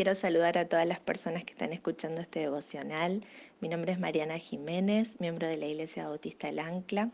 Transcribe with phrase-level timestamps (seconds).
[0.00, 3.20] Quiero saludar a todas las personas que están escuchando este devocional.
[3.60, 7.10] Mi nombre es Mariana Jiménez, miembro de la Iglesia Bautista El Ancla.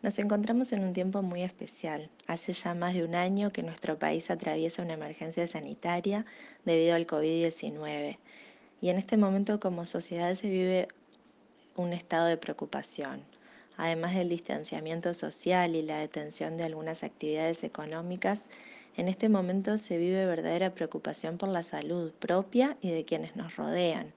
[0.00, 2.08] Nos encontramos en un tiempo muy especial.
[2.26, 6.24] Hace ya más de un año que nuestro país atraviesa una emergencia sanitaria
[6.64, 8.16] debido al COVID-19.
[8.80, 10.88] Y en este momento como sociedad se vive
[11.74, 13.24] un estado de preocupación.
[13.76, 18.48] Además del distanciamiento social y la detención de algunas actividades económicas,
[18.96, 23.56] en este momento se vive verdadera preocupación por la salud propia y de quienes nos
[23.56, 24.14] rodean.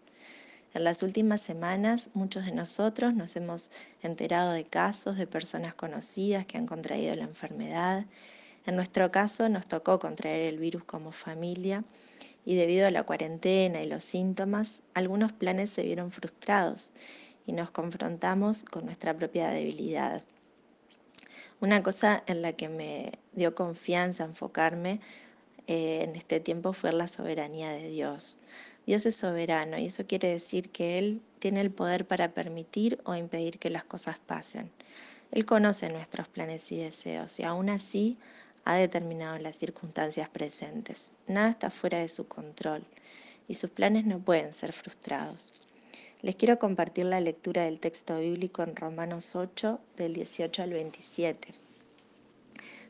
[0.73, 3.71] En las últimas semanas muchos de nosotros nos hemos
[4.01, 8.05] enterado de casos de personas conocidas que han contraído la enfermedad.
[8.65, 11.83] En nuestro caso nos tocó contraer el virus como familia
[12.45, 16.93] y debido a la cuarentena y los síntomas, algunos planes se vieron frustrados
[17.45, 20.23] y nos confrontamos con nuestra propia debilidad.
[21.61, 24.99] Una cosa en la que me dio confianza enfocarme
[25.67, 28.37] eh, en este tiempo fue la soberanía de Dios.
[28.85, 33.15] Dios es soberano y eso quiere decir que Él tiene el poder para permitir o
[33.15, 34.71] impedir que las cosas pasen.
[35.31, 38.17] Él conoce nuestros planes y deseos y aún así
[38.65, 41.11] ha determinado las circunstancias presentes.
[41.27, 42.83] Nada está fuera de su control
[43.47, 45.53] y sus planes no pueden ser frustrados.
[46.21, 51.68] Les quiero compartir la lectura del texto bíblico en Romanos 8, del 18 al 27.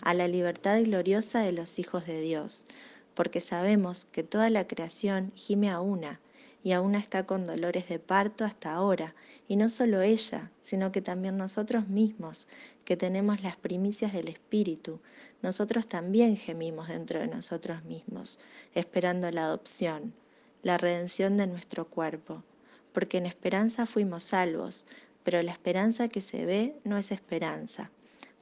[0.00, 2.64] a la libertad gloriosa de los hijos de Dios,
[3.14, 6.20] porque sabemos que toda la creación gime a una,
[6.62, 9.14] y a una está con dolores de parto hasta ahora,
[9.46, 12.48] y no solo ella, sino que también nosotros mismos,
[12.84, 15.00] que tenemos las primicias del Espíritu,
[15.42, 18.40] nosotros también gemimos dentro de nosotros mismos,
[18.74, 20.14] esperando la adopción,
[20.62, 22.42] la redención de nuestro cuerpo,
[22.92, 24.86] porque en esperanza fuimos salvos,
[25.22, 27.90] pero la esperanza que se ve no es esperanza,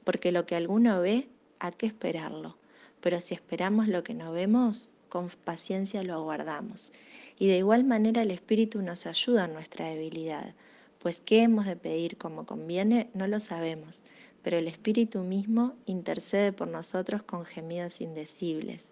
[0.05, 1.27] porque lo que alguno ve,
[1.63, 2.57] ¿a qué esperarlo?
[2.99, 6.91] Pero si esperamos lo que no vemos, con paciencia lo aguardamos.
[7.39, 10.53] Y de igual manera el Espíritu nos ayuda en nuestra debilidad,
[10.99, 14.03] pues qué hemos de pedir como conviene no lo sabemos,
[14.41, 18.91] pero el Espíritu mismo intercede por nosotros con gemidos indecibles.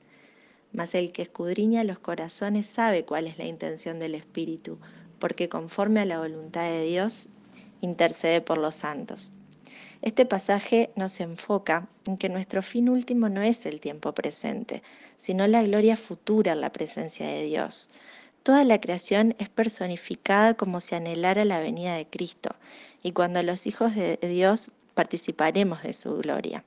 [0.71, 4.79] Mas el que escudriña los corazones sabe cuál es la intención del Espíritu,
[5.19, 7.27] porque conforme a la voluntad de Dios
[7.81, 9.33] intercede por los santos.
[10.01, 14.81] Este pasaje nos enfoca en que nuestro fin último no es el tiempo presente,
[15.15, 17.89] sino la gloria futura en la presencia de Dios.
[18.41, 22.55] Toda la creación es personificada como si anhelara la venida de Cristo,
[23.03, 26.63] y cuando los hijos de Dios participaremos de su gloria.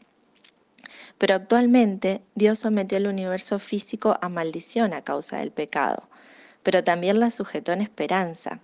[1.19, 6.09] Pero actualmente Dios sometió al universo físico a maldición a causa del pecado,
[6.63, 8.61] pero también la sujetó en esperanza.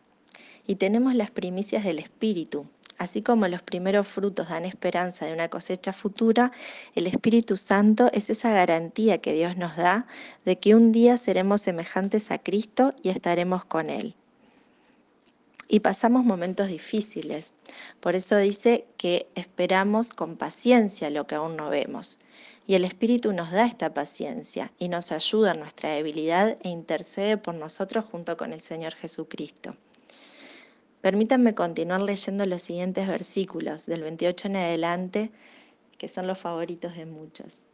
[0.67, 2.67] Y tenemos las primicias del Espíritu.
[3.01, 6.53] Así como los primeros frutos dan esperanza de una cosecha futura,
[6.95, 10.07] el Espíritu Santo es esa garantía que Dios nos da
[10.45, 14.17] de que un día seremos semejantes a Cristo y estaremos con Él
[15.67, 17.55] y pasamos momentos difíciles.
[18.01, 22.19] Por eso dice que esperamos con paciencia lo que aún no vemos.
[22.67, 27.39] Y el Espíritu nos da esta paciencia y nos ayuda en nuestra debilidad e intercede
[27.39, 29.77] por nosotros junto con el Señor Jesucristo.
[31.01, 35.31] Permítanme continuar leyendo los siguientes versículos del 28 en adelante,
[35.99, 37.67] que son los favoritos de muchos.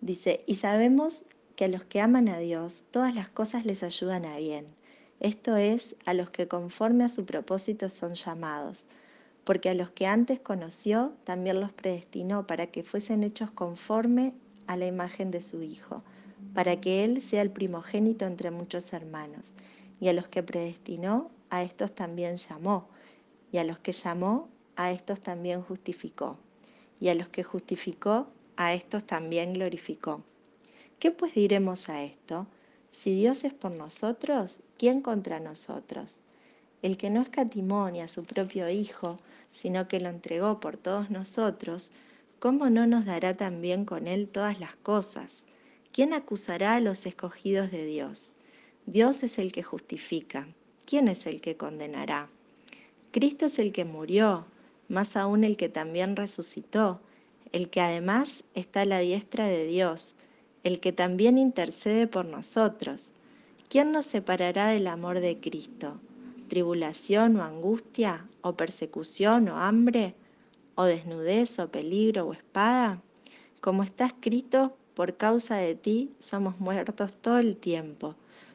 [0.00, 1.22] Dice, y sabemos
[1.56, 4.78] que a los que aman a Dios, todas las cosas les ayudan a bien
[5.20, 8.86] esto es, a los que conforme a su propósito son llamados,
[9.42, 14.32] porque a los que antes conoció también los predestinó para que fuesen hechos conforme
[14.68, 16.04] a la imagen de su Hijo,
[16.54, 19.54] para que Él sea el primogénito entre muchos hermanos.
[20.00, 22.88] Y a los que predestinó, a estos también llamó,
[23.52, 26.38] y a los que llamó, a estos también justificó,
[27.00, 30.22] y a los que justificó, a estos también glorificó.
[30.98, 32.46] ¿Qué pues diremos a esto?
[32.90, 36.22] Si Dios es por nosotros, ¿quién contra nosotros?
[36.82, 39.18] El que no escatimó a su propio Hijo,
[39.52, 41.92] sino que lo entregó por todos nosotros,
[42.38, 45.44] ¿cómo no nos dará también con Él todas las cosas?
[45.92, 48.34] ¿Quién acusará a los escogidos de Dios?
[48.86, 50.48] Dios es el que justifica.
[50.88, 52.30] ¿Quién es el que condenará?
[53.10, 54.46] Cristo es el que murió,
[54.88, 57.02] más aún el que también resucitó,
[57.52, 60.16] el que además está a la diestra de Dios
[60.64, 63.12] el que también intercede por nosotros.
[63.68, 66.00] ¿quién nos separará del amor de Cristo?
[66.48, 68.26] ¿Tribulación o angustia?
[68.40, 70.14] ¿O persecución o hambre?
[70.74, 73.02] ¿O desnudez o peligro o espada?
[73.60, 78.16] Como está escrito, por causa de ti somos muertos todo el tiempo,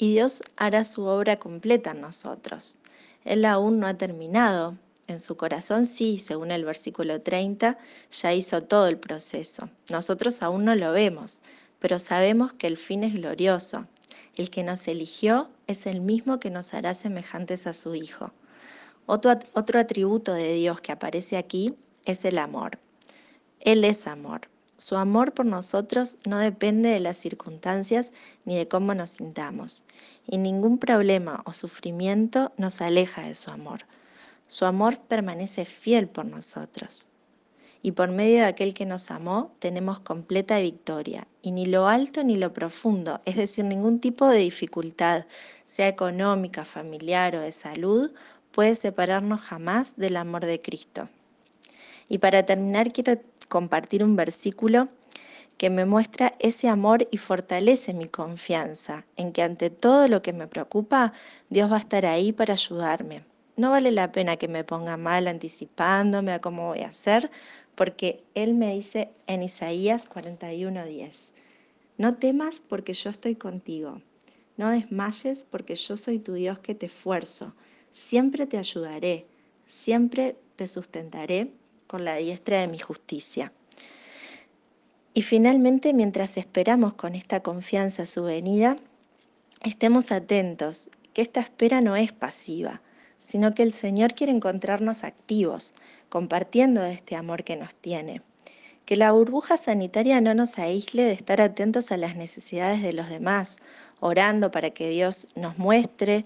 [0.00, 2.78] Y Dios hará su obra completa en nosotros.
[3.22, 4.78] Él aún no ha terminado.
[5.08, 7.76] En su corazón sí, según el versículo 30,
[8.10, 9.68] ya hizo todo el proceso.
[9.90, 11.42] Nosotros aún no lo vemos,
[11.80, 13.88] pero sabemos que el fin es glorioso.
[14.36, 18.32] El que nos eligió es el mismo que nos hará semejantes a su Hijo.
[19.04, 21.74] Otro, otro atributo de Dios que aparece aquí
[22.06, 22.78] es el amor.
[23.60, 24.48] Él es amor.
[24.80, 28.14] Su amor por nosotros no depende de las circunstancias
[28.46, 29.84] ni de cómo nos sintamos,
[30.26, 33.80] y ningún problema o sufrimiento nos aleja de su amor.
[34.46, 37.08] Su amor permanece fiel por nosotros.
[37.82, 42.24] Y por medio de aquel que nos amó tenemos completa victoria, y ni lo alto
[42.24, 45.26] ni lo profundo, es decir, ningún tipo de dificultad,
[45.64, 48.12] sea económica, familiar o de salud,
[48.50, 51.10] puede separarnos jamás del amor de Cristo.
[52.08, 54.88] Y para terminar quiero compartir un versículo
[55.58, 60.32] que me muestra ese amor y fortalece mi confianza en que ante todo lo que
[60.32, 61.12] me preocupa,
[61.50, 63.24] Dios va a estar ahí para ayudarme.
[63.56, 67.30] No vale la pena que me ponga mal anticipándome a cómo voy a hacer,
[67.74, 71.32] porque Él me dice en Isaías 41:10,
[71.98, 74.00] no temas porque yo estoy contigo,
[74.56, 77.54] no desmayes porque yo soy tu Dios que te esfuerzo,
[77.92, 79.26] siempre te ayudaré,
[79.66, 81.52] siempre te sustentaré
[81.90, 83.52] con la diestra de mi justicia.
[85.12, 88.76] Y finalmente, mientras esperamos con esta confianza su venida,
[89.64, 92.80] estemos atentos que esta espera no es pasiva,
[93.18, 95.74] sino que el Señor quiere encontrarnos activos,
[96.08, 98.22] compartiendo de este amor que nos tiene.
[98.84, 103.08] Que la burbuja sanitaria no nos aísle de estar atentos a las necesidades de los
[103.08, 103.58] demás,
[103.98, 106.24] orando para que Dios nos muestre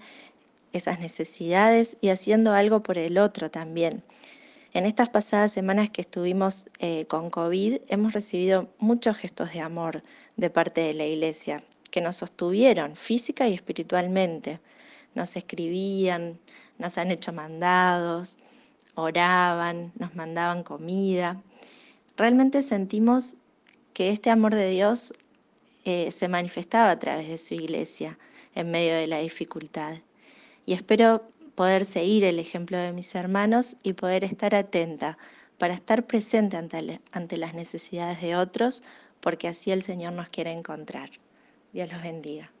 [0.73, 4.03] esas necesidades y haciendo algo por el otro también.
[4.75, 10.03] En estas pasadas semanas que estuvimos eh, con COVID, hemos recibido muchos gestos de amor
[10.35, 14.59] de parte de la Iglesia, que nos sostuvieron física y espiritualmente.
[15.13, 16.37] Nos escribían,
[16.77, 18.39] nos han hecho mandados,
[18.95, 21.41] oraban, nos mandaban comida.
[22.17, 23.37] Realmente sentimos
[23.93, 25.13] que este amor de Dios
[25.85, 28.19] eh, se manifestaba a través de su iglesia
[28.55, 29.99] en medio de la dificultad.
[30.65, 31.23] Y espero
[31.55, 35.17] poder seguir el ejemplo de mis hermanos y poder estar atenta
[35.57, 38.83] para estar presente ante, ante las necesidades de otros,
[39.21, 41.09] porque así el Señor nos quiere encontrar.
[41.73, 42.54] Dios los bendiga.